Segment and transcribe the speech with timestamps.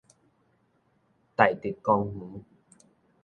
[1.35, 2.43] 大直公園